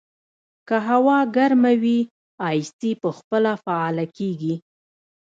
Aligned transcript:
که 0.67 0.75
هوا 0.89 1.17
ګرمه 1.35 1.73
وي، 1.81 1.99
اې 2.47 2.57
سي 2.77 2.91
په 3.01 3.09
خپله 3.17 3.51
فعاله 3.63 4.05
کېږي. 4.17 4.53